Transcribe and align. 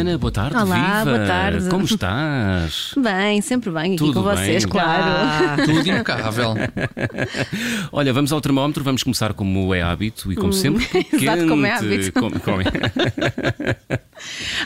Ana, 0.00 0.16
boa 0.18 0.32
tarde. 0.32 0.56
Olá, 0.56 0.98
Viva. 1.04 1.16
boa 1.16 1.26
tarde. 1.26 1.68
Como 1.68 1.84
estás? 1.84 2.92
Bem, 2.98 3.40
sempre 3.42 3.70
bem 3.70 3.82
aqui 3.92 3.96
Tudo 3.96 4.14
com 4.14 4.22
vocês, 4.22 4.64
bem. 4.64 4.72
claro. 4.72 5.62
Tudo 5.66 5.78
impecável. 5.80 6.54
Olha, 7.92 8.12
vamos 8.12 8.32
ao 8.32 8.40
termómetro, 8.40 8.82
vamos 8.82 9.02
começar 9.02 9.34
como 9.34 9.74
é 9.74 9.82
hábito 9.82 10.32
e 10.32 10.36
como 10.36 10.52
sempre. 10.52 10.84
Hum. 10.94 10.98
Exato, 10.98 11.36
quente, 11.38 11.48
como 11.48 11.66
é 11.66 11.70
hábito. 11.72 12.12
como- 12.12 12.40
como 12.40 12.60
é- 12.62 12.64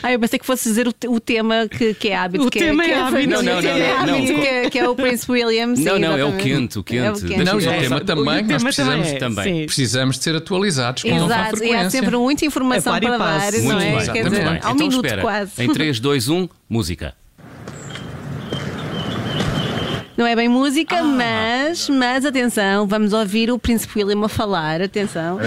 Ah, 0.07 0.13
eu 0.13 0.19
pensei 0.21 0.39
que 0.39 0.45
fosse 0.45 0.69
dizer 0.69 0.87
o, 0.87 0.93
o 1.09 1.19
tema 1.19 1.67
que, 1.67 1.93
que 1.93 2.07
é 2.07 2.15
hábito. 2.15 2.47
O 2.47 2.49
que 2.49 2.59
tema 2.59 2.81
é 2.85 2.87
que 2.87 2.93
hábito. 2.93 3.29
Não, 3.29 3.43
não, 3.43 3.57
o 3.57 3.61
tema 3.61 3.77
não, 3.77 3.85
é 3.85 3.89
não, 3.89 3.99
hábito, 3.99 4.33
não. 4.33 4.39
Que, 4.41 4.47
é, 4.47 4.69
que 4.69 4.79
é 4.79 4.87
o 4.87 4.95
Prince 4.95 5.29
William. 5.29 5.75
sim, 5.75 5.83
Não, 5.83 5.99
não, 5.99 6.17
é 6.17 6.23
o 6.23 6.37
quente, 6.37 6.79
o 6.79 6.83
quente. 6.83 6.99
É 7.03 7.11
o 7.11 7.15
quente. 7.15 7.43
Não, 7.43 7.57
o 7.57 7.61
tema 7.61 7.99
também, 7.99 8.43
nós 8.43 8.63
precisamos, 8.63 9.07
também 9.07 9.15
é, 9.15 9.19
também. 9.19 9.59
sim. 9.59 9.65
precisamos 9.65 10.17
de 10.17 10.23
ser 10.23 10.35
atualizados 10.37 11.03
com 11.03 11.09
nova 11.09 11.25
Exato, 11.25 11.61
e 11.61 11.75
há 11.75 11.89
sempre 11.89 12.15
muita 12.15 12.45
informação 12.45 12.95
É 12.95 13.01
par 13.01 13.09
para 13.09 13.17
dar, 13.17 13.51
não 13.51 13.81
é? 13.81 13.97
bem, 13.97 14.13
Quer 14.13 14.29
dizer, 14.29 14.47
um 14.47 14.53
então 14.55 14.75
minuto 14.75 15.05
espera, 15.05 15.21
quase. 15.21 15.51
em 15.61 15.73
3, 15.73 15.99
2, 15.99 16.29
1, 16.29 16.49
música. 16.69 17.13
Não 20.17 20.25
é 20.25 20.35
bem 20.35 20.49
música, 20.49 20.97
Ah. 20.97 21.03
mas, 21.03 21.87
mas 21.89 22.25
atenção, 22.25 22.87
vamos 22.87 23.13
ouvir 23.13 23.51
o 23.51 23.59
Príncipe 23.59 23.99
William 24.03 24.25
a 24.25 24.27
falar. 24.27 24.81
Atenção. 24.81 25.37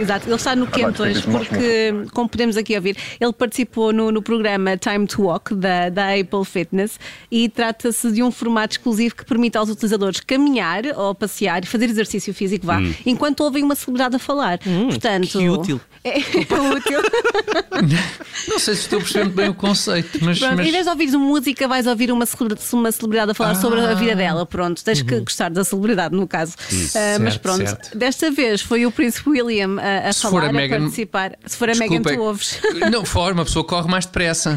Exato, 0.00 0.28
ele 0.28 0.36
está 0.36 0.54
no 0.54 0.66
quente 0.66 1.00
hoje, 1.00 1.22
porque, 1.22 1.94
como 2.12 2.28
podemos 2.28 2.56
aqui 2.58 2.76
ouvir, 2.76 2.94
ele 3.18 3.32
participou 3.32 3.90
no, 3.92 4.12
no 4.12 4.20
programa 4.20 4.76
Time 4.76 5.06
to 5.06 5.22
Walk 5.22 5.54
da, 5.54 5.88
da 5.88 6.10
Apple 6.14 6.44
Fitness 6.44 7.00
e 7.30 7.48
trata-se 7.48 8.12
de 8.12 8.22
um 8.22 8.30
formato 8.30 8.74
exclusivo 8.74 9.14
que 9.16 9.24
permite 9.24 9.56
aos 9.56 9.70
utilizadores 9.70 10.20
caminhar 10.20 10.82
ou 10.94 11.14
passear 11.14 11.64
e 11.64 11.66
fazer 11.66 11.88
exercício 11.88 12.34
físico, 12.34 12.66
vá, 12.66 12.78
enquanto 13.06 13.40
ouvem 13.40 13.62
uma 13.64 13.74
celebridade 13.74 14.16
a 14.16 14.18
falar. 14.18 14.58
Portanto, 14.58 15.28
que 15.28 15.48
útil. 15.48 15.80
É, 16.04 16.18
é 16.18 16.74
útil. 16.74 16.98
Não 18.48 18.58
sei 18.58 18.74
se 18.74 18.80
estou 18.82 18.98
muito 19.00 19.36
bem 19.36 19.48
o 19.48 19.54
conceito, 19.54 20.18
mas, 20.20 20.38
Pronto, 20.40 20.56
mas 20.56 20.66
Em 20.66 20.72
vez 20.72 20.84
de 20.84 20.90
ouvires 20.90 21.14
música, 21.14 21.68
vais 21.68 21.86
ouvir 21.86 22.10
uma 22.10 22.26
celebridade, 22.26 22.66
uma 22.72 22.90
celebridade 22.90 23.30
a 23.30 23.34
falar 23.34 23.54
sobre 23.54 23.78
a 23.80 23.94
vida 24.02 24.16
dela. 24.16 24.44
Pronto, 24.46 24.82
tens 24.84 25.02
que 25.02 25.20
gostar 25.20 25.50
da 25.50 25.64
celebridade, 25.64 26.14
no 26.14 26.26
caso. 26.26 26.54
Ah, 26.58 27.18
mas 27.20 27.22
Uhum. 27.22 27.24
Certo, 27.32 27.40
pronto, 27.40 27.66
certo. 27.68 27.98
desta 27.98 28.30
vez 28.30 28.60
foi 28.60 28.84
o 28.86 28.90
Príncipe 28.90 29.30
William 29.30 29.76
a, 29.80 30.08
a 30.08 30.12
Se 30.12 30.22
for 30.22 30.30
falar, 30.32 30.44
a 30.46 30.48
a, 30.50 30.52
Meghan- 30.52 30.78
participar. 30.80 31.32
Se 31.46 31.56
for 31.56 31.70
a 31.70 31.74
Megan, 31.74 32.00
Desculpa, 32.02 32.14
tu 32.14 32.22
ouves. 32.22 32.60
Não, 32.90 33.04
fora, 33.04 33.34
uma 33.34 33.44
pessoa 33.44 33.64
corre 33.64 33.88
mais 33.88 34.04
depressa, 34.06 34.56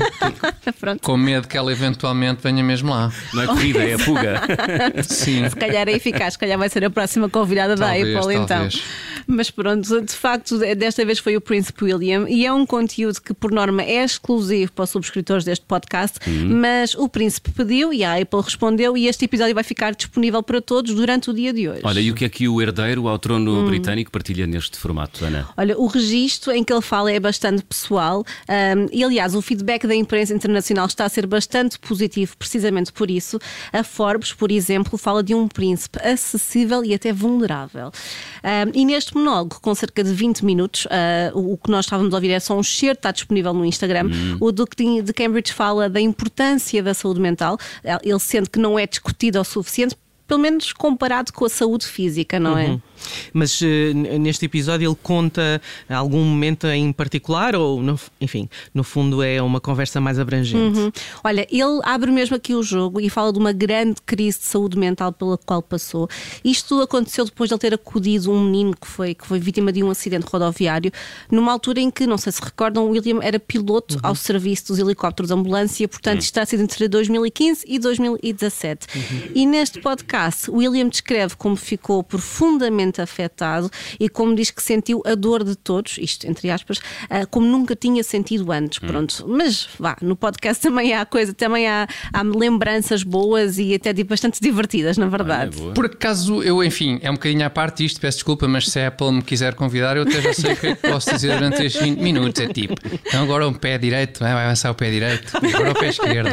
com 1.02 1.18
medo 1.18 1.48
que 1.48 1.58
ela 1.58 1.72
eventualmente 1.72 2.42
venha 2.44 2.64
mesmo 2.64 2.90
lá. 2.92 3.12
Não 3.34 3.44
é 3.44 3.48
corrida, 3.48 3.84
é 3.84 3.98
fuga. 3.98 4.42
Sim. 5.04 5.50
Se 5.50 5.56
calhar 5.56 5.88
é 5.88 5.92
eficaz, 5.94 6.34
se 6.34 6.40
calhar 6.40 6.58
vai 6.58 6.70
ser 6.70 6.84
a 6.86 6.90
próxima 6.90 7.30
convidada 7.30 7.76
Talvez, 7.76 8.14
da 8.14 8.20
Apple, 8.20 8.34
então. 8.36 8.48
talvez. 8.48 8.82
Mas 9.28 9.50
pronto, 9.50 10.02
de 10.02 10.14
facto, 10.14 10.58
desta 10.76 11.04
vez 11.04 11.18
foi 11.20 11.36
o 11.36 11.42
Príncipe 11.42 11.84
William 11.86 12.26
e 12.30 12.46
é 12.46 12.54
um 12.54 12.66
conteúdo 12.66 13.20
que, 13.22 13.34
por 13.34 13.52
norma, 13.52 13.82
é 13.82 14.04
exclusivo 14.04 14.72
para 14.72 14.84
os 14.84 14.90
subscritores 14.92 15.44
deste 15.44 15.66
podcast. 15.66 16.20
Uhum. 16.30 16.60
Mas 16.60 16.94
o 16.94 17.10
Príncipe 17.10 17.50
pediu 17.52 17.92
e 17.92 18.04
a 18.04 18.20
Apple 18.22 18.42
respondeu, 18.42 18.96
e 18.96 19.08
este 19.08 19.26
episódio 19.26 19.35
vai 19.54 19.64
ficar 19.64 19.94
disponível 19.96 20.42
para 20.44 20.62
todos 20.62 20.94
durante 20.94 21.30
o 21.30 21.34
dia 21.34 21.52
de 21.54 21.68
hoje. 21.70 21.82
Olha, 21.84 22.00
e 22.00 22.12
o 22.12 22.16
que 22.16 22.26
é 22.26 22.30
que 22.30 22.48
o 22.48 22.62
herdeiro 22.62 23.08
ao 23.08 23.18
trono 23.20 23.62
Hum. 23.62 23.66
britânico 23.68 24.12
partilha 24.12 24.46
neste 24.48 24.78
formato, 24.78 25.24
Ana? 25.26 25.48
Olha, 25.58 25.78
o 25.78 25.88
registro 25.88 26.52
em 26.52 26.64
que 26.64 26.72
ele 26.74 26.82
fala 26.82 27.12
é 27.12 27.20
bastante 27.20 27.64
pessoal 27.64 28.24
ahm, 28.48 28.88
e, 28.92 29.04
aliás, 29.04 29.36
o 29.36 29.42
feedback 29.42 29.88
da 29.88 29.96
imprensa 29.96 30.34
internacional 30.34 30.86
está 30.86 31.06
a 31.06 31.10
ser 31.10 31.26
bastante 31.26 31.78
positivo, 31.80 32.36
precisamente 32.38 32.92
por 32.92 33.10
isso. 33.10 33.40
A 33.72 33.84
Forbes, 33.84 34.34
por 34.34 34.52
exemplo, 34.52 34.98
fala 34.98 35.24
de 35.24 35.34
um 35.34 35.48
príncipe 35.48 36.00
acessível 36.00 36.84
e 36.84 36.94
até 36.94 37.12
vulnerável. 37.14 37.92
Ahm, 38.44 38.72
e 38.74 38.86
neste 38.86 39.16
monólogo, 39.16 39.60
com 39.62 39.74
cerca 39.76 40.04
de 40.04 40.14
20 40.14 40.44
minutos, 40.46 40.88
ah, 40.90 41.32
o 41.34 41.58
que 41.58 41.70
nós 41.72 41.86
estávamos 41.86 42.14
a 42.14 42.18
ouvir 42.18 42.32
é 42.32 42.40
só 42.40 42.56
um 42.58 42.62
excerto, 42.62 43.00
está 43.00 43.12
disponível 43.12 43.54
no 43.54 43.66
Instagram. 43.66 44.10
O 44.40 44.52
Duque 44.52 45.02
de 45.02 45.14
Cambridge 45.14 45.54
fala 45.54 45.90
da 45.90 46.00
importância 46.02 46.82
da 46.84 46.94
saúde 46.94 47.20
mental, 47.20 47.58
ele 48.04 48.20
sente 48.20 48.50
que 48.50 48.60
não 48.60 48.78
é 48.78 48.86
discutido 49.26 49.40
o 49.40 49.44
suficiente. 49.44 49.96
Pelo 50.28 50.40
menos 50.40 50.74
comparado 50.74 51.32
com 51.32 51.46
a 51.46 51.50
saúde 51.50 51.86
física, 51.86 52.40
não 52.40 52.58
é? 52.58 52.80
Mas 53.34 53.60
eh, 53.62 53.94
neste 53.94 54.46
episódio 54.46 54.90
ele 54.90 54.98
conta 55.02 55.62
algum 55.90 56.24
momento 56.24 56.68
em 56.68 56.92
particular 56.92 57.56
ou, 57.56 57.82
no- 57.82 58.00
enfim, 58.22 58.50
no 58.74 58.84
fundo 58.84 59.22
é 59.24 59.42
uma 59.42 59.60
conversa 59.60 60.00
mais 60.02 60.20
abrangente? 60.20 60.80
Uhum. 60.80 60.92
Olha, 61.24 61.48
ele 61.52 61.80
abre 61.84 62.12
mesmo 62.12 62.36
aqui 62.36 62.54
o 62.54 62.64
jogo 62.64 63.00
e 63.02 63.10
fala 63.10 63.32
de 63.34 63.40
uma 63.40 63.52
grande 63.52 63.96
crise 64.06 64.40
de 64.40 64.46
saúde 64.46 64.78
mental 64.78 65.12
pela 65.12 65.38
qual 65.38 65.62
passou. 65.62 66.08
Isto 66.44 66.82
aconteceu 66.82 67.26
depois 67.26 67.50
de 67.50 67.54
ele 67.54 67.60
ter 67.62 67.74
acudido 67.74 68.32
um 68.32 68.44
menino 68.44 68.76
que 68.80 68.88
foi, 68.88 69.14
que 69.14 69.26
foi 69.26 69.40
vítima 69.40 69.72
de 69.72 69.84
um 69.84 69.90
acidente 69.90 70.26
rodoviário, 70.28 70.92
numa 71.32 71.52
altura 71.52 71.80
em 71.80 71.90
que, 71.92 72.06
não 72.08 72.18
sei 72.18 72.32
se 72.32 72.42
recordam, 72.42 72.88
William 72.90 73.20
era 73.22 73.40
piloto 73.40 73.98
ao 74.04 74.16
serviço 74.16 74.68
dos 74.68 74.80
helicópteros 74.80 75.30
de 75.30 75.34
ambulância, 75.34 75.88
portanto, 75.88 76.20
isto 76.22 76.26
está 76.32 76.46
sido 76.46 76.64
entre 76.64 76.88
2015 76.88 77.64
e 77.68 77.80
2017. 77.80 78.88
E 79.34 79.46
neste 79.46 79.80
podcast, 79.82 80.50
William 80.52 80.88
descreve 80.88 81.36
como 81.36 81.56
ficou 81.56 82.04
profundamente 82.04 82.85
afetado 83.02 83.70
e 84.00 84.08
como 84.10 84.36
diz 84.36 84.52
que 84.52 84.62
sentiu 84.62 85.02
a 85.06 85.16
dor 85.16 85.44
de 85.44 85.56
todos, 85.56 85.98
isto 86.00 86.26
entre 86.28 86.50
aspas, 86.50 86.80
ah, 87.10 87.26
como 87.26 87.46
nunca 87.48 87.76
tinha 87.76 88.04
sentido 88.04 88.52
antes. 88.52 88.80
Pronto, 88.80 89.26
mas 89.28 89.68
vá, 89.80 89.98
no 90.02 90.16
podcast 90.16 90.62
também 90.64 90.94
há 90.94 91.06
coisa, 91.06 91.34
também 91.34 91.68
há, 91.68 91.88
há 92.14 92.22
lembranças 92.24 93.04
boas 93.04 93.58
e 93.58 93.74
até 93.74 93.92
de- 93.94 94.04
bastante 94.04 94.40
divertidas, 94.42 94.98
na 94.98 95.08
verdade. 95.08 95.50
Olha, 95.58 95.62
boa. 95.62 95.74
Por 95.74 95.86
acaso, 95.86 96.42
eu, 96.44 96.64
enfim, 96.64 97.00
é 97.02 97.10
um 97.10 97.16
bocadinho 97.16 97.46
à 97.46 97.50
parte 97.50 97.84
isto, 97.86 98.00
peço 98.00 98.18
desculpa, 98.18 98.48
mas 98.48 98.68
se 98.70 98.80
a 98.80 98.88
Apple 98.88 99.12
me 99.12 99.22
quiser 99.22 99.54
convidar, 99.56 99.98
eu 99.98 100.04
até 100.04 100.22
já 100.22 100.34
sei 100.34 100.54
o 100.54 100.58
que 100.58 100.68
é 100.68 100.76
que 100.76 100.88
posso 100.90 101.12
dizer 101.14 101.34
durante 101.36 101.64
estes 101.64 101.82
20 101.82 102.00
minutos. 102.00 102.42
É 102.42 102.48
tipo, 102.48 102.74
então 103.06 103.24
agora 103.24 103.48
o 103.48 103.54
pé 103.54 103.78
direito, 103.78 104.20
vai 104.20 104.34
vai 104.34 104.46
avançar 104.46 104.72
o 104.72 104.76
pé 104.76 104.90
direito, 104.92 105.32
e 105.44 105.54
agora 105.54 105.72
o 105.72 105.76
pé 105.76 105.90
esquerdo. 105.90 106.30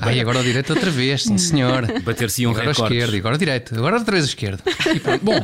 Ai, 0.00 0.20
agora 0.20 0.40
o 0.40 0.42
direito 0.42 0.72
outra 0.72 0.90
vez, 0.90 1.22
sim 1.24 1.38
senhor. 1.38 1.86
Bater-se 2.02 2.46
um 2.46 2.50
Agora 2.50 2.66
o 2.66 2.68
recorde. 2.72 2.94
esquerdo, 2.94 3.14
e 3.16 3.18
agora 3.18 3.34
o 3.34 3.38
direito, 3.38 3.74
agora 3.74 3.96
outra 3.98 4.12
vez 4.12 4.24
o 4.24 4.28
esquerdo. 4.28 4.62
E 4.94 5.00
pronto. 5.00 5.24
Bom, 5.24 5.34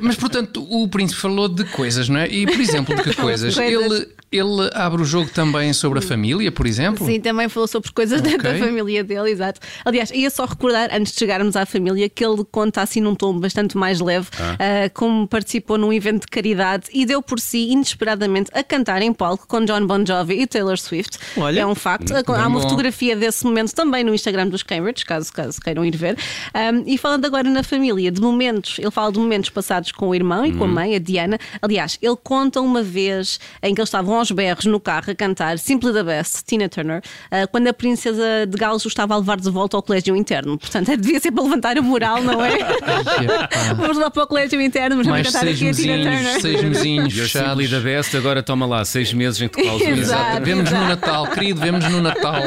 mas 0.00 0.16
portanto, 0.16 0.66
o 0.68 0.88
príncipe 0.88 1.20
falou 1.20 1.48
de 1.48 1.64
coisas, 1.64 2.08
não 2.08 2.20
é? 2.20 2.28
E 2.28 2.46
por 2.46 2.60
exemplo, 2.60 2.94
de 2.94 3.02
que 3.02 3.14
coisas? 3.14 3.54
Coisas. 3.54 3.92
Ele, 3.92 4.08
ele 4.38 4.70
abre 4.74 5.02
o 5.02 5.04
jogo 5.04 5.30
também 5.30 5.72
sobre 5.72 5.98
a 5.98 6.02
família, 6.02 6.50
por 6.52 6.66
exemplo? 6.66 7.04
Sim, 7.06 7.20
também 7.20 7.48
falou 7.48 7.66
sobre 7.66 7.90
coisas 7.92 8.20
da- 8.20 8.36
da 8.36 8.54
família 8.58 9.02
dele, 9.04 9.30
exato. 9.30 9.60
Aliás, 9.84 10.10
ia 10.10 10.30
só 10.30 10.44
recordar, 10.44 10.88
antes 10.92 11.12
de 11.12 11.18
chegarmos 11.18 11.56
à 11.56 11.64
família, 11.66 12.08
que 12.08 12.24
ele 12.24 12.44
conta 12.50 12.82
assim 12.82 13.00
num 13.00 13.14
tom 13.14 13.38
bastante 13.38 13.76
mais 13.76 14.00
leve, 14.00 14.28
ah, 14.38 14.90
como 14.94 15.26
participou 15.26 15.78
num 15.78 15.92
evento 15.92 16.22
de 16.22 16.26
caridade 16.28 16.86
e 16.92 17.04
deu 17.06 17.22
por 17.22 17.40
si, 17.40 17.70
inesperadamente, 17.70 18.50
a 18.52 18.62
cantar 18.62 19.02
em 19.02 19.12
palco 19.12 19.46
com 19.46 19.64
John 19.64 19.86
Bon 19.86 20.04
Jovi 20.04 20.40
e 20.42 20.46
Taylor 20.46 20.78
Swift. 20.78 21.18
Olha. 21.36 21.60
É 21.60 21.66
um 21.66 21.74
facto. 21.74 22.12
Há 22.14 22.46
uma 22.46 22.50
bom. 22.50 22.60
fotografia 22.60 23.16
desse 23.16 23.44
momento 23.44 23.74
também 23.74 24.04
no 24.04 24.14
Instagram 24.14 24.48
dos 24.48 24.62
Cambridge, 24.62 25.04
caso, 25.04 25.32
caso 25.32 25.60
queiram 25.60 25.84
ir 25.84 25.96
ver. 25.96 26.16
Um, 26.54 26.82
e 26.86 26.98
falando 26.98 27.24
agora 27.24 27.48
na 27.48 27.62
família, 27.62 28.10
de 28.10 28.20
momentos, 28.20 28.78
ele 28.78 28.90
fala 28.90 29.10
de 29.12 29.18
momentos 29.18 29.50
passados 29.50 29.92
com 29.92 30.08
o 30.08 30.14
irmão 30.14 30.44
e 30.44 30.52
com 30.52 30.64
a 30.64 30.68
mãe, 30.68 30.94
a 30.94 30.98
Diana. 30.98 31.38
Aliás, 31.62 31.98
ele 32.02 32.16
conta 32.22 32.60
uma 32.60 32.82
vez 32.82 33.38
em 33.62 33.74
que 33.74 33.80
eles 33.80 33.88
estavam 33.88 34.16
aos 34.16 34.25
berros 34.30 34.64
no 34.66 34.80
carro 34.80 35.10
a 35.10 35.14
cantar 35.14 35.58
Simply 35.58 35.92
the 35.92 36.02
Best, 36.02 36.44
Tina 36.44 36.68
Turner, 36.68 37.02
uh, 37.30 37.48
quando 37.50 37.68
a 37.68 37.72
princesa 37.72 38.46
de 38.46 38.56
Gales 38.56 38.84
o 38.84 38.88
estava 38.88 39.14
a 39.14 39.18
levar 39.18 39.38
de 39.38 39.50
volta 39.50 39.76
ao 39.76 39.82
colégio 39.82 40.16
interno. 40.16 40.58
Portanto, 40.58 40.96
devia 40.96 41.20
ser 41.20 41.30
para 41.30 41.42
levantar 41.42 41.76
a 41.78 41.82
moral, 41.82 42.22
não 42.22 42.44
é? 42.44 42.58
Vamos 43.76 43.98
lá 43.98 44.10
para 44.10 44.24
o 44.24 44.26
colégio 44.26 44.60
interno, 44.60 44.96
vamos 44.96 45.08
Mais 45.08 45.26
cantar 45.26 45.40
seis 45.40 45.56
aqui 45.56 45.68
a 45.68 45.72
Tina 45.72 45.96
mesinhos, 45.96 46.22
Turner. 46.22 46.40
seis 46.40 46.62
mesinhos 46.62 47.14
E 47.14 47.20
fechados. 47.20 47.48
Simply 47.50 47.68
da 47.68 47.80
Best, 47.80 48.16
agora 48.16 48.42
toma 48.42 48.66
lá, 48.66 48.84
seis 48.84 49.12
meses 49.12 49.40
em 49.42 49.48
que. 49.48 49.60
Exato. 49.60 50.42
Vemos 50.42 50.70
no 50.70 50.80
Natal, 50.88 51.26
querido, 51.28 51.60
vemos 51.60 51.84
no 51.88 52.00
Natal. 52.00 52.42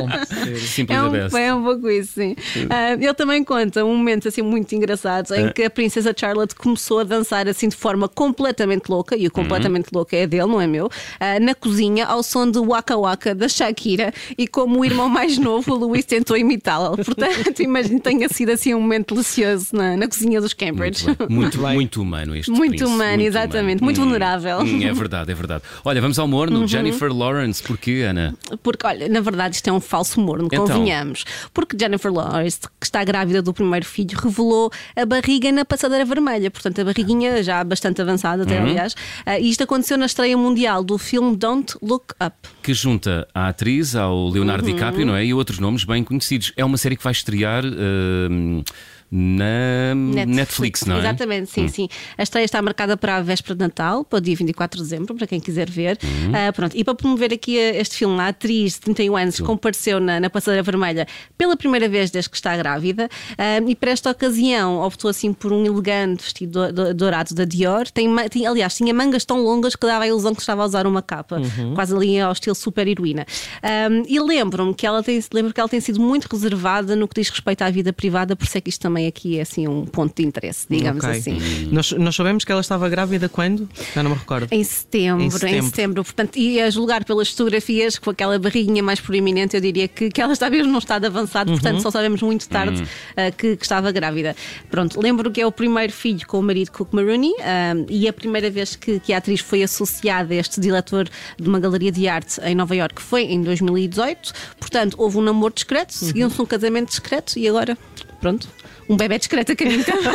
Simply 0.57 0.95
É 0.95 0.99
da 0.99 1.07
um, 1.07 1.11
Best. 1.11 1.37
é 1.37 1.53
um 1.53 1.63
pouco 1.63 1.89
isso, 1.89 2.13
sim. 2.13 2.35
Ah, 2.69 2.93
ele 2.93 3.13
também 3.13 3.43
conta 3.43 3.83
um 3.85 3.95
momento 3.95 4.27
assim 4.27 4.41
muito 4.41 4.73
engraçado 4.73 5.33
em 5.35 5.51
que 5.51 5.63
a 5.63 5.69
princesa 5.69 6.13
Charlotte 6.15 6.55
começou 6.55 6.99
a 6.99 7.03
dançar 7.03 7.47
assim 7.47 7.67
de 7.69 7.75
forma 7.75 8.07
completamente 8.07 8.89
louca, 8.89 9.15
e 9.15 9.27
o 9.27 9.31
completamente 9.31 9.89
louca 9.93 10.15
é 10.15 10.27
dele, 10.27 10.47
não 10.47 10.61
é 10.61 10.67
meu, 10.67 10.89
ah, 11.19 11.39
na 11.39 11.53
cozinha 11.59 12.05
ao 12.05 12.23
som 12.23 12.49
de 12.49 12.57
Waka 12.59 12.97
Waka 12.97 13.35
da 13.35 13.47
Shakira 13.47 14.13
e 14.37 14.47
como 14.47 14.79
o 14.79 14.85
irmão 14.85 15.09
mais 15.09 15.37
novo, 15.37 15.73
o 15.73 15.75
Luís, 15.75 16.05
tentou 16.05 16.35
imitá-la. 16.37 16.95
Portanto, 16.97 17.61
imagino 17.61 17.97
que 17.99 18.03
tenha 18.09 18.27
sido 18.29 18.49
assim 18.51 18.73
um 18.73 18.81
momento 18.81 19.13
delicioso 19.13 19.67
na, 19.73 19.95
na 19.97 20.07
cozinha 20.07 20.39
dos 20.41 20.53
Cambridge. 20.53 21.05
Muito, 21.05 21.27
bem. 21.27 21.29
muito, 21.29 21.59
muito 21.79 22.01
humano 22.01 22.35
este 22.35 22.49
Muito 22.51 22.69
príncipe, 22.77 22.89
humano, 22.91 23.21
exatamente. 23.23 23.83
Muito 23.83 23.99
Hum, 23.99 24.05
vulnerável. 24.05 24.59
hum, 24.59 24.81
é 24.83 24.93
verdade, 24.93 25.31
é 25.31 25.35
verdade. 25.35 25.63
Olha, 25.83 25.99
vamos 26.01 26.17
ao 26.17 26.27
morno. 26.27 26.67
Jennifer 26.67 27.11
Lawrence, 27.11 27.61
porquê, 27.61 28.05
Ana? 28.07 28.33
Porque, 28.63 28.85
olha, 28.85 29.09
na 29.09 29.19
verdade 29.19 29.55
isto 29.55 29.67
é 29.67 29.73
um 29.73 29.79
falso 29.81 30.19
morno, 30.21 30.45
Então. 30.45 30.65
convenhamos. 30.67 31.25
Porque 31.53 31.75
Jennifer 31.79 32.11
Lawrence, 32.13 32.59
que 32.79 32.85
está 32.85 33.03
grávida 33.03 33.41
do 33.41 33.53
primeiro 33.53 33.85
filho, 33.85 34.17
revelou 34.17 34.71
a 34.95 35.05
barriga 35.05 35.51
na 35.51 35.65
passadeira 35.65 36.05
vermelha. 36.05 36.49
Portanto, 36.51 36.79
a 36.81 36.83
barriguinha 36.85 37.41
já 37.43 37.63
bastante 37.63 38.01
avançada, 38.01 38.43
até 38.43 38.57
aliás. 38.59 38.95
Ah, 39.25 39.39
e 39.39 39.49
isto 39.49 39.63
aconteceu 39.63 39.97
na 39.97 40.05
estreia 40.05 40.37
mundial 40.37 40.83
do 40.83 40.97
filme 40.97 41.35
Don't 41.35 41.48
Look 41.81 42.13
Up. 42.23 42.35
Que 42.61 42.73
junta 42.73 43.27
a 43.33 43.47
atriz 43.49 43.95
ao 43.95 44.29
Leonardo 44.29 44.67
Uhum. 44.67 44.73
DiCaprio, 44.73 45.05
não 45.05 45.15
é? 45.15 45.25
E 45.25 45.33
outros 45.33 45.59
nomes 45.59 45.83
bem 45.83 46.03
conhecidos. 46.03 46.51
É 46.55 46.63
uma 46.63 46.77
série 46.77 46.95
que 46.95 47.03
vai 47.03 47.11
estrear 47.11 47.63
hum, 47.65 48.63
na 49.11 49.95
Netflix, 50.25 50.85
não 50.85 50.95
é? 50.97 50.99
Exatamente, 50.99 51.49
sim, 51.49 51.67
sim. 51.67 51.87
A 52.17 52.23
estreia 52.23 52.45
está 52.45 52.61
marcada 52.61 52.95
para 52.95 53.17
a 53.17 53.21
véspera 53.21 53.55
de 53.55 53.61
Natal, 53.61 54.03
para 54.05 54.17
o 54.17 54.21
dia 54.21 54.35
24 54.35 54.77
de 54.77 54.83
dezembro, 54.83 55.15
para 55.15 55.25
quem 55.27 55.39
quiser 55.39 55.69
ver. 55.69 55.97
Uhum. 56.03 56.31
Ah, 56.35 56.53
pronto. 56.53 56.75
E 56.77 56.83
para 56.83 56.93
promover 56.95 57.33
aqui 57.33 57.55
este 57.55 57.97
filme, 57.97 58.19
a 58.19 58.27
atriz 58.27 58.73
de 58.73 58.81
31 58.81 59.15
anos 59.17 59.39
compareceu 59.39 59.99
na, 59.99 60.19
na 60.19 60.29
Passadeira 60.29 60.63
Vermelha 60.63 61.07
pela 61.37 61.57
primeira 61.57 61.89
vez 61.89 62.11
desde 62.11 62.29
que 62.29 62.35
está 62.35 62.55
grávida 62.55 63.09
ah, 63.37 63.57
e 63.67 63.75
para 63.75 63.91
esta 63.91 64.11
ocasião 64.11 64.79
optou 64.81 65.09
assim 65.09 65.33
por 65.33 65.51
um 65.51 65.65
elegante 65.65 66.23
vestido 66.23 66.71
do- 66.71 66.73
do- 66.73 66.93
dourado 66.93 67.33
da 67.33 67.45
Dior. 67.45 67.87
Tem, 67.89 68.07
tinha- 68.29 68.49
aliás, 68.49 68.75
tinha 68.75 68.93
mangas 68.93 69.25
tão 69.25 69.41
longas 69.41 69.75
que 69.75 69.85
dava 69.87 70.03
a 70.03 70.07
ilusão 70.07 70.33
que 70.35 70.41
estava 70.41 70.61
a 70.61 70.65
usar 70.65 70.85
uma 70.85 71.01
capa, 71.01 71.41
quase 71.73 71.95
ali 71.95 72.19
ao 72.19 72.31
estilo 72.31 72.55
super 72.55 72.87
heroína. 72.87 73.25
Ah, 73.63 73.87
e 74.07 74.19
lembro-me 74.19 74.73
que 74.73 74.85
ela 74.85 75.01
tem, 75.01 75.19
lembro 75.33 75.53
que 75.53 75.59
ela 75.59 75.69
tem 75.69 75.79
sido 75.79 75.99
muito 75.99 76.25
reservada 76.25 76.95
no 76.95 77.07
que 77.07 77.19
diz 77.19 77.29
respeito 77.29 77.61
à 77.63 77.69
vida 77.69 77.91
privada, 77.91 78.35
por 78.35 78.45
isso 78.45 78.57
é 78.57 78.61
que 78.61 78.69
isto 78.69 78.81
também 78.81 78.98
aqui 79.07 79.37
é 79.37 79.41
assim 79.41 79.67
um 79.67 79.85
ponto 79.85 80.15
de 80.21 80.27
interesse, 80.27 80.65
digamos 80.69 81.03
Ok. 81.03 81.17
assim. 81.17 81.69
Nós, 81.71 81.91
nós 81.93 82.15
sabemos 82.15 82.43
que 82.43 82.51
ela 82.51 82.61
estava 82.61 82.87
grávida 82.89 83.27
quando? 83.29 83.69
Já 83.93 84.03
não 84.03 84.11
me 84.11 84.17
recordo. 84.17 84.47
Em 84.51 84.63
setembro, 84.63 85.23
Em 85.23 85.27
em 85.27 85.31
setembro. 85.31 85.65
setembro. 85.65 86.03
Portanto, 86.03 86.37
e 86.37 86.59
a 86.61 86.69
julgar 86.69 87.03
pelas 87.03 87.29
fotografias, 87.29 87.97
com 87.97 88.09
aquela 88.09 88.37
barriguinha 88.39 88.81
mais 88.83 88.99
proeminente, 88.99 89.55
eu 89.55 89.61
diria 89.61 89.87
que, 89.87 90.09
que 90.09 90.21
ela 90.21 90.33
está 90.33 90.49
mesmo 90.49 90.71
num 90.71 90.79
estado 90.79 91.05
avançado, 91.05 91.51
portanto, 91.51 91.81
só 91.81 91.91
sabemos 91.91 92.21
muito 92.21 92.47
tarde 92.49 92.83
ah, 93.15 93.31
que, 93.31 93.55
que 93.55 93.63
estava 93.63 93.91
grávida. 93.91 94.35
Pronto, 94.69 94.99
lembro 94.99 95.31
que 95.31 95.41
é 95.41 95.45
o 95.45 95.51
primeiro 95.51 95.91
filho 95.93 96.25
com 96.27 96.39
o 96.39 96.43
marido 96.43 96.71
Cook 96.71 96.93
Maroney 96.93 97.33
ah, 97.41 97.73
e 97.89 98.07
a 98.07 98.13
primeira 98.13 98.49
vez 98.49 98.75
que, 98.75 98.99
que 98.99 99.13
a 99.13 99.17
atriz 99.17 99.39
foi 99.39 99.63
associada 99.63 100.33
a 100.33 100.37
este 100.37 100.59
diretor 100.59 101.07
de 101.39 101.47
uma 101.47 101.59
galeria 101.59 101.91
de 101.91 102.07
arte 102.07 102.39
em 102.43 102.55
Nova 102.55 102.75
Iorque 102.75 103.01
foi 103.01 103.23
em 103.23 103.41
2018. 103.41 104.33
Portanto, 104.59 104.95
houve 104.97 105.17
um 105.17 105.21
namoro 105.21 105.53
discreto, 105.53 105.93
seguiu-se 105.93 106.41
um 106.41 106.45
casamento 106.45 106.89
discreto 106.89 107.37
e 107.37 107.47
agora, 107.47 107.77
pronto, 108.19 108.47
um 108.89 108.97
bebê 108.97 109.17
discreto 109.17 109.51
a 109.51 109.55
caminho 109.55 109.83
também. 109.83 110.11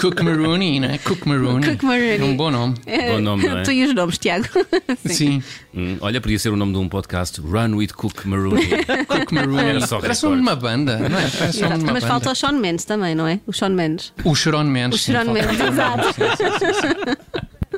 Cook 0.00 0.20
Maroney, 0.22 0.80
né? 0.80 0.98
Cook 1.04 1.26
Maroney. 1.26 1.70
Cook 1.70 1.82
Maroney. 1.82 2.20
É 2.20 2.24
um 2.24 2.36
bom 2.36 2.50
nome. 2.50 2.74
Bom 3.10 3.20
nome, 3.20 3.46
não 3.46 3.58
é? 3.58 3.62
tu 3.62 3.72
e 3.72 3.84
os 3.84 3.94
nomes, 3.94 4.18
Tiago. 4.18 4.46
Sim. 5.06 5.42
Hum, 5.74 5.96
olha, 6.00 6.20
podia 6.20 6.38
ser 6.38 6.50
o 6.50 6.56
nome 6.56 6.72
de 6.72 6.78
um 6.78 6.88
podcast 6.88 7.40
Run 7.40 7.76
with 7.76 7.88
Cook 7.88 8.24
Marooney. 8.26 8.68
Cook 9.08 9.32
Maroney. 9.32 9.70
Era 9.70 9.86
só 9.86 10.00
Parece 10.00 10.24
nome 10.24 10.36
de 10.36 10.42
uma 10.42 10.56
banda, 10.56 10.96
não 11.08 11.18
é? 11.18 11.28
Parece 11.30 11.58
o 11.58 11.68
nome 11.68 11.78
de 11.78 11.84
uma 11.84 11.92
Mas 11.92 12.02
banda. 12.02 12.12
falta 12.12 12.30
o 12.30 12.34
Sean 12.34 12.52
Mendes 12.52 12.84
também, 12.84 13.14
não 13.14 13.26
é? 13.26 13.40
O 13.46 13.52
Sean 13.52 13.70
Mendes. 13.70 14.12
O 14.24 14.34
Sharon 14.34 14.64
Mendes. 14.64 15.00
O 15.00 15.02
sim, 15.04 15.12
Sharon 15.12 15.34
falta- 15.34 15.46
Mendes, 15.48 15.60
exato. 15.72 17.22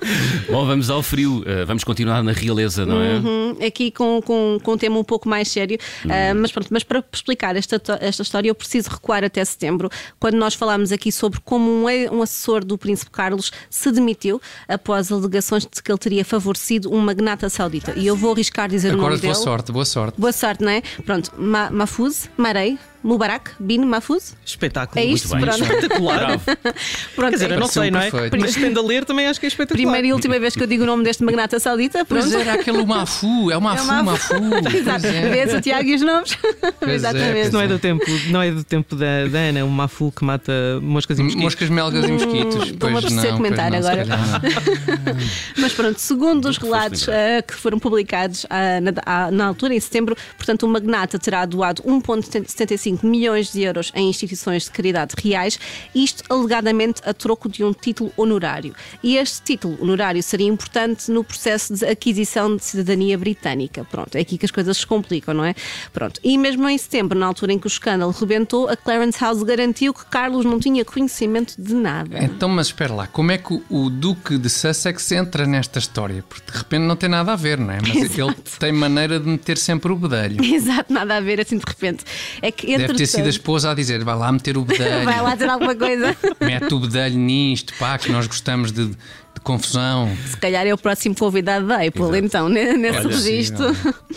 Bom, 0.50 0.66
vamos 0.66 0.90
ao 0.90 1.02
frio. 1.02 1.38
Uh, 1.40 1.66
vamos 1.66 1.84
continuar 1.84 2.22
na 2.22 2.32
realeza, 2.32 2.84
não 2.84 3.00
é? 3.00 3.14
Hum, 3.18 3.56
Aqui 3.66 3.90
com, 3.90 4.20
com, 4.22 4.58
com 4.62 4.72
um 4.72 4.76
tema 4.78 4.98
um 4.98 5.04
pouco 5.04 5.28
mais 5.28 5.48
sério, 5.48 5.78
Ah, 6.04 6.34
mas 6.34 6.50
pronto, 6.52 6.68
mas 6.70 6.82
para 6.82 7.02
explicar 7.12 7.56
esta, 7.56 7.80
esta 8.00 8.22
história 8.22 8.48
eu 8.48 8.54
preciso 8.54 8.90
recuar 8.90 9.24
até 9.24 9.44
setembro, 9.44 9.88
quando 10.18 10.34
nós 10.34 10.54
falámos 10.54 10.92
aqui 10.92 11.10
sobre 11.12 11.40
como 11.44 11.70
um, 11.70 11.88
e- 11.88 12.08
um 12.10 12.22
assessor 12.22 12.64
do 12.64 12.76
Príncipe 12.76 13.10
Carlos 13.10 13.50
se 13.70 13.90
demitiu 13.92 14.40
após 14.68 15.10
alegações 15.12 15.62
de 15.64 15.82
que 15.82 15.90
ele 15.90 15.98
teria 15.98 16.24
favorecido 16.24 16.92
um 16.92 16.98
magnata 17.00 17.48
saudita. 17.48 17.92
E 17.96 18.06
eu 18.06 18.16
vou 18.16 18.32
arriscar 18.32 18.68
dizer 18.68 18.88
o 18.90 18.94
Agora 18.94 19.10
nome 19.10 19.22
boa 19.22 19.32
dele. 19.34 19.44
sorte, 19.44 19.72
boa 19.72 19.84
sorte. 19.84 20.20
Boa 20.20 20.32
sorte, 20.32 20.62
não 20.62 20.70
é? 20.70 20.82
Pronto, 21.04 21.32
Ma 21.38 21.70
Mahfouz, 21.70 22.28
Marei, 22.36 22.78
Mubarak, 23.04 23.50
Bin 23.60 23.84
Mahfouz. 23.84 24.34
Espetáculo. 24.44 24.98
É 24.98 25.04
isto, 25.04 25.28
Muito 25.28 25.44
bem. 25.44 25.54
pronto. 25.54 25.74
Espetacular. 25.74 26.40
Pronto, 27.14 27.30
Quer 27.30 27.36
dizer, 27.36 27.50
eu 27.50 27.60
não 27.60 27.68
sei, 27.68 27.90
não 27.90 28.00
é? 28.00 28.10
perfeito. 28.10 28.40
Mas 28.40 28.54
tendo 28.54 28.80
a 28.80 28.82
ler 28.82 29.04
também 29.04 29.26
acho 29.26 29.38
que 29.38 29.46
é 29.46 29.48
espetacular. 29.48 29.76
Primeira 29.76 30.06
e 30.06 30.12
última 30.12 30.38
vez 30.38 30.56
que 30.56 30.62
eu 30.62 30.66
digo 30.66 30.84
o 30.84 30.86
nome 30.86 31.04
deste 31.04 31.22
magnata 31.22 31.60
saudita. 31.60 32.04
Pronto. 32.04 32.22
Pois 32.22 32.34
era 32.34 32.54
aquele 32.54 32.84
Mafu, 32.84 33.50
é 33.50 33.56
o 33.58 33.60
Mafu, 33.60 33.92
É 33.92 34.00
o 34.00 34.04
Mafu. 34.04 34.34
Exato. 34.74 35.02
Pois 35.02 35.14
é. 35.14 35.28
Vês 35.28 35.54
o 35.54 35.60
Tiago 35.60 35.86
e 35.86 35.94
os 35.94 36.00
nomes? 36.00 36.38
Pois 36.80 36.90
é, 36.90 36.94
Exatamente. 36.94 37.32
pois 37.32 37.52
Não 37.52 37.60
é 37.60 37.68
do 37.68 37.78
tempo, 37.78 38.04
não 38.30 38.42
é 38.42 38.50
do 38.50 38.64
tempo 38.64 38.96
da, 38.96 39.26
da 39.28 39.38
Ana, 39.38 39.64
uma 39.64 39.84
mafu 39.84 40.10
que 40.10 40.24
mata 40.24 40.52
moscas 40.80 41.18
e 41.18 41.22
mosquitos. 41.22 41.44
Moscas, 41.44 41.68
melgas 41.68 42.08
e 42.08 42.12
mosquitos. 42.12 42.70
Estou-me 42.70 42.98
a 42.98 43.00
perceber 43.02 43.32
comentar 43.32 43.70
não, 43.70 43.78
agora. 43.78 44.06
Mas 45.58 45.72
pronto, 45.74 45.98
segundo 45.98 46.48
os 46.48 46.56
relatos 46.56 47.06
ah, 47.08 47.42
que 47.42 47.54
foram 47.54 47.78
publicados 47.78 48.46
ah, 48.48 48.80
na, 48.80 48.92
ah, 49.04 49.30
na 49.30 49.46
altura, 49.46 49.74
em 49.74 49.80
setembro, 49.80 50.16
portanto, 50.38 50.62
o 50.64 50.68
magnata 50.68 51.18
terá 51.18 51.44
doado 51.44 51.82
1,75 51.82 52.93
milhões 53.02 53.52
de 53.52 53.62
euros 53.62 53.90
em 53.94 54.08
instituições 54.08 54.64
de 54.64 54.70
caridade 54.70 55.14
reais, 55.22 55.58
isto 55.94 56.22
alegadamente 56.28 57.00
a 57.04 57.12
troco 57.14 57.48
de 57.48 57.64
um 57.64 57.72
título 57.72 58.12
honorário. 58.16 58.74
E 59.02 59.16
este 59.16 59.42
título 59.42 59.76
honorário 59.80 60.22
seria 60.22 60.46
importante 60.46 61.10
no 61.10 61.24
processo 61.24 61.74
de 61.74 61.84
aquisição 61.86 62.56
de 62.56 62.64
cidadania 62.64 63.16
britânica. 63.18 63.84
Pronto, 63.84 64.14
é 64.16 64.20
aqui 64.20 64.38
que 64.38 64.44
as 64.44 64.50
coisas 64.50 64.76
se 64.76 64.86
complicam, 64.86 65.34
não 65.34 65.44
é? 65.44 65.54
Pronto. 65.92 66.20
E 66.22 66.36
mesmo 66.38 66.68
em 66.68 66.76
setembro, 66.78 67.18
na 67.18 67.26
altura 67.26 67.52
em 67.52 67.58
que 67.58 67.66
o 67.66 67.68
escândalo 67.68 68.12
rebentou, 68.12 68.68
a 68.68 68.76
Clarence 68.76 69.18
House 69.20 69.42
garantiu 69.42 69.92
que 69.94 70.04
Carlos 70.06 70.44
não 70.44 70.58
tinha 70.58 70.84
conhecimento 70.84 71.54
de 71.58 71.74
nada. 71.74 72.18
Então, 72.22 72.48
mas 72.48 72.66
espera 72.68 72.92
lá, 72.94 73.06
como 73.06 73.32
é 73.32 73.38
que 73.38 73.54
o- 73.70 73.90
Duque 73.94 74.36
de 74.38 74.50
Sussex 74.50 75.12
entra 75.12 75.46
nesta 75.46 75.78
história? 75.78 76.24
Porque 76.28 76.50
de 76.50 76.58
repente 76.58 76.82
não 76.82 76.96
tem 76.96 77.08
nada 77.08 77.32
a 77.32 77.36
ver, 77.36 77.58
não 77.58 77.70
é? 77.70 77.78
Mas 77.80 77.94
ele 78.18 78.34
tem 78.58 78.72
maneira 78.72 79.20
de 79.20 79.26
meter 79.28 79.56
sempre 79.56 79.92
o 79.92 79.96
bedelho. 79.96 80.42
Exato, 80.44 80.92
nada 80.92 81.16
a 81.16 81.20
ver 81.20 81.40
assim 81.40 81.56
de 81.58 81.64
repente. 81.66 82.04
É 82.42 82.50
que 82.50 82.72
Deve 82.86 82.98
ter 82.98 83.06
sido 83.06 83.26
a 83.26 83.30
esposa 83.30 83.70
a 83.70 83.74
dizer: 83.74 84.02
vai 84.04 84.16
lá 84.16 84.30
meter 84.30 84.56
o 84.56 84.64
bedelho, 84.64 85.04
Vai 85.06 85.20
lá 85.20 85.34
dizer 85.34 85.48
alguma 85.48 85.74
coisa. 85.74 86.16
mete 86.40 86.74
o 86.74 86.80
bedelho 86.80 87.16
nisto, 87.18 87.72
pá, 87.78 87.98
que 87.98 88.10
nós 88.10 88.26
gostamos 88.26 88.72
de, 88.72 88.90
de 89.34 89.40
confusão. 89.40 90.08
Se 90.28 90.36
calhar 90.36 90.66
é 90.66 90.72
o 90.72 90.78
próximo 90.78 91.14
convidado 91.14 91.66
da 91.66 91.76
Apple, 91.76 92.02
Exato. 92.02 92.16
então, 92.16 92.48
ne- 92.48 92.72
nesse 92.78 92.98
Olha, 92.98 93.08
registro. 93.08 93.72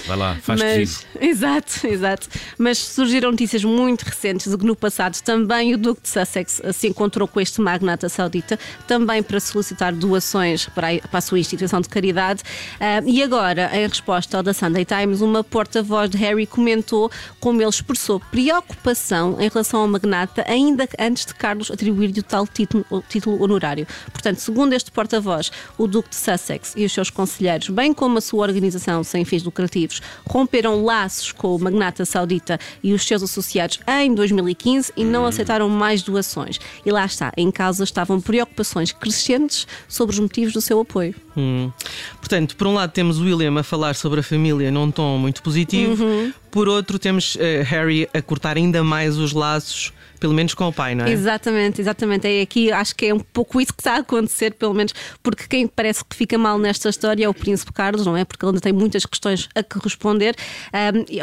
Vai 0.05 0.17
lá, 0.17 0.35
faz 0.41 0.59
Mas, 0.61 1.05
exato, 1.19 1.87
exato. 1.87 2.27
Mas 2.57 2.77
surgiram 2.77 3.31
notícias 3.31 3.63
muito 3.63 4.03
recentes 4.03 4.49
de 4.51 4.57
que 4.57 4.65
no 4.65 4.75
passado 4.75 5.19
também 5.21 5.73
o 5.73 5.77
Duque 5.77 6.01
de 6.03 6.09
Sussex 6.09 6.61
se 6.73 6.87
encontrou 6.87 7.27
com 7.27 7.39
este 7.41 7.59
magnata 7.61 8.09
saudita, 8.09 8.57
também 8.87 9.21
para 9.23 9.39
solicitar 9.39 9.93
doações 9.93 10.67
para 10.67 10.89
a, 10.89 10.99
para 11.07 11.17
a 11.17 11.21
sua 11.21 11.39
instituição 11.39 11.81
de 11.81 11.89
caridade. 11.89 12.41
Ah, 12.79 13.01
e 13.05 13.21
agora, 13.23 13.69
em 13.73 13.87
resposta 13.87 14.37
ao 14.37 14.43
da 14.43 14.53
Sunday 14.53 14.85
Times, 14.85 15.21
uma 15.21 15.43
porta-voz 15.43 16.09
de 16.09 16.17
Harry 16.17 16.45
comentou 16.45 17.11
como 17.39 17.61
ele 17.61 17.69
expressou 17.69 18.19
preocupação 18.31 19.37
em 19.39 19.49
relação 19.49 19.81
ao 19.81 19.87
magnata 19.87 20.43
ainda 20.47 20.87
antes 20.99 21.25
de 21.25 21.33
Carlos 21.33 21.69
atribuir-lhe 21.71 22.19
o 22.19 22.23
tal 22.23 22.47
título, 22.47 22.85
título 23.09 23.41
honorário. 23.41 23.87
Portanto, 24.11 24.37
segundo 24.39 24.73
este 24.73 24.91
porta-voz, 25.07 25.51
o 25.77 25.87
Duque 25.87 26.09
de 26.09 26.15
Sussex 26.17 26.73
e 26.75 26.83
os 26.83 26.91
seus 26.91 27.09
conselheiros, 27.09 27.69
bem 27.69 27.93
como 27.93 28.17
a 28.17 28.21
sua 28.21 28.41
organização 28.45 29.03
sem 29.03 29.23
fins 29.23 29.41
lucrativos, 29.43 30.01
romperam 30.27 30.83
laços 30.83 31.31
com 31.31 31.55
o 31.55 31.59
magnata 31.59 32.03
saudita 32.03 32.59
e 32.83 32.93
os 32.93 33.05
seus 33.05 33.23
associados 33.23 33.79
em 33.87 34.13
2015 34.13 34.91
e 34.97 35.05
não 35.05 35.25
aceitaram 35.25 35.69
mais 35.69 36.01
doações. 36.03 36.59
E 36.85 36.91
lá 36.91 37.05
está, 37.05 37.31
em 37.37 37.49
causa 37.49 37.85
estavam 37.85 38.19
preocupações 38.19 38.91
crescentes 38.91 39.65
sobre 39.87 40.13
os 40.13 40.19
motivos 40.19 40.53
do 40.53 40.59
seu 40.61 40.81
apoio. 40.81 41.15
Hum. 41.37 41.71
Portanto, 42.19 42.55
por 42.57 42.67
um 42.67 42.73
lado 42.73 42.91
temos 42.91 43.19
William 43.19 43.57
a 43.57 43.63
falar 43.63 43.95
sobre 43.95 44.19
a 44.19 44.23
família 44.23 44.69
num 44.69 44.91
tom 44.91 45.17
muito 45.17 45.41
positivo, 45.41 46.03
Uhum. 46.03 46.33
por 46.51 46.67
outro 46.67 46.99
temos 46.99 47.37
eh, 47.39 47.63
Harry 47.63 48.09
a 48.13 48.21
cortar 48.21 48.57
ainda 48.57 48.83
mais 48.83 49.17
os 49.17 49.31
laços, 49.31 49.93
pelo 50.19 50.33
menos 50.33 50.53
com 50.53 50.67
o 50.67 50.73
pai, 50.73 50.95
não 50.95 51.05
é? 51.05 51.11
Exatamente, 51.11 51.81
exatamente. 51.81 52.27
É 52.27 52.41
aqui, 52.41 52.71
acho 52.71 52.95
que 52.95 53.05
é 53.07 53.13
um 53.13 53.19
pouco 53.19 53.59
isso 53.61 53.73
que 53.73 53.81
está 53.81 53.95
a 53.95 53.99
acontecer, 53.99 54.53
pelo 54.53 54.73
menos, 54.73 54.93
porque 55.21 55.47
quem 55.47 55.67
parece 55.67 56.03
que 56.03 56.15
fica 56.15 56.37
mal 56.37 56.57
nesta 56.57 56.89
história 56.89 57.25
é 57.25 57.29
o 57.29 57.33
Príncipe 57.33 57.71
Carlos, 57.73 58.05
não 58.05 58.15
é? 58.17 58.25
Porque 58.25 58.43
ele 58.43 58.51
ainda 58.51 58.61
tem 58.61 58.73
muitas 58.73 59.05
questões 59.05 59.47
a 59.55 59.63
que 59.63 59.77
responder. 59.79 60.35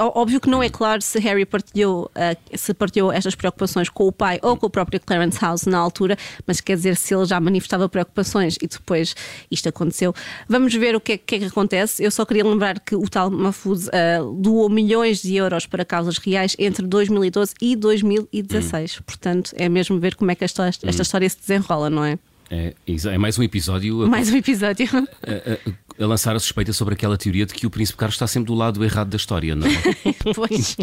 Ó- 0.01 0.21
óbvio 0.23 0.41
que 0.41 0.49
não 0.49 0.63
é 0.63 0.69
claro 0.69 1.01
se 1.03 1.19
Harry 1.21 1.45
partilhou, 1.45 2.11
ah, 2.15 2.37
se 2.55 2.73
partilhou 2.75 3.13
estas 3.13 3.35
preocupações 3.35 3.89
com 3.89 4.07
o 4.07 4.13
pai 4.13 4.39
ou 4.43 4.57
com 4.57 4.67
o 4.67 4.71
próprio 4.71 5.01
Clarence 5.01 5.39
House 5.41 5.67
na 5.67 5.79
altura, 5.79 6.17
mas 6.47 6.61
quer 6.61 6.77
dizer, 6.77 6.97
se 6.97 7.15
ele 7.15 7.25
já 7.27 7.41
manifestava 7.41 7.89
preocupações 7.89 8.57
e 8.63 8.67
depois 8.67 9.15
isto 9.51 9.69
aconteceu. 9.69 10.15
Vamos 10.49 10.75
ver 10.75 10.95
o 10.97 11.01
que 11.01 11.13
é, 11.13 11.19
que 11.19 11.35
é 11.37 11.39
que 11.41 11.45
acontece. 11.47 12.03
Eu 12.03 12.11
só 12.11 12.25
queria 12.25 12.45
lembrar 12.45 12.81
que 12.81 12.95
o 12.95 13.09
tal 13.09 13.31
Mahfouz 13.31 13.89
ah, 13.89 14.21
doou 14.41 14.69
milhões 14.69 15.23
de 15.23 15.37
euros 15.37 15.67
para 15.67 15.85
causas 15.85 16.19
reais 16.19 16.55
entre 16.59 16.87
2012 16.87 17.55
e 17.61 17.77
2016. 17.77 18.84
Portanto, 19.03 19.53
é 19.57 19.69
mesmo 19.69 19.99
ver 19.99 20.15
como 20.15 20.31
é 20.31 20.35
que 20.35 20.45
esta, 20.45 20.67
esta 20.67 21.03
história 21.03 21.29
se 21.29 21.39
desenrola, 21.39 21.89
não 21.91 22.05
é? 22.05 22.19
É, 22.51 22.75
é 22.87 23.19
mais 23.19 23.39
um 23.39 23.43
episódio. 23.43 24.07
Mais 24.09 24.31
um 24.31 24.37
episódio. 24.37 24.87
A, 25.25 26.01
a, 26.01 26.05
a, 26.05 26.07
lançar 26.07 26.35
a 26.35 26.39
suspeita 26.39 26.73
sobre 26.73 26.95
aquela 26.95 27.17
teoria 27.17 27.47
de 27.47 27.55
que 27.55 27.67
o 27.67 27.71
Príncipe 27.71 27.97
Carlos 27.97 28.15
está 28.15 28.27
sempre 28.27 28.49
do 28.49 28.55
lado 28.55 28.85
errado 28.85 29.09
da 29.09 29.17
história, 29.17 29.55
não 29.55 29.67
é? 29.67 29.71
pois. 30.35 30.77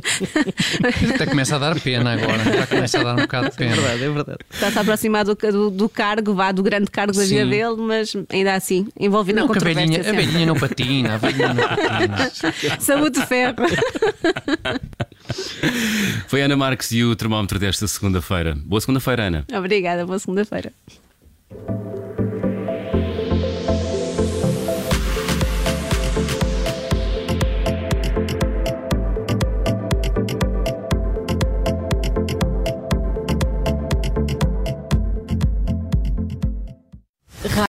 Até 1.14 1.26
começa 1.26 1.56
a 1.58 1.60
dar 1.60 1.80
pena 1.80 2.14
agora. 2.14 2.44
Já 2.44 2.68
começa 2.68 3.00
a 3.00 3.04
dar 3.04 3.14
um 3.14 3.22
bocado 3.22 3.50
de 3.50 3.56
pena. 3.56 3.72
É 3.72 3.76
verdade, 3.76 4.04
é 4.04 4.10
verdade. 4.10 4.40
Está-se 4.50 4.78
a 4.78 4.82
aproximar 4.82 5.26
do, 5.26 5.36
do, 5.36 5.70
do, 5.70 5.90
cargo, 5.90 6.34
vá, 6.34 6.52
do 6.52 6.64
grande 6.64 6.90
cargo 6.90 7.14
da 7.14 7.24
vida 7.24 7.46
dele, 7.46 7.76
mas 7.78 8.16
ainda 8.30 8.56
assim, 8.56 8.88
envolvido 9.00 9.40
não, 9.40 9.48
na 9.48 9.54
controvérsia. 9.54 9.84
A 9.84 10.04
velhinha, 10.04 10.10
a 10.10 10.14
velhinha 10.14 10.46
não 10.46 10.56
patina, 10.56 11.14
a 11.16 11.18
velhinha 11.18 11.54
não 11.54 11.68
patina. 11.68 12.80
Saúde 12.80 13.20
de 13.20 13.26
ferro. 13.26 13.56
Foi 16.28 16.42
Ana 16.42 16.56
Marques 16.56 16.92
e 16.92 17.04
o 17.04 17.16
termómetro 17.16 17.60
desta 17.60 17.88
segunda-feira. 17.88 18.58
Boa 18.66 18.80
segunda-feira, 18.80 19.24
Ana. 19.24 19.46
Obrigada, 19.54 20.06
boa 20.06 20.18
segunda-feira. 20.18 20.72
Thank 21.54 21.70
you. 21.86 21.91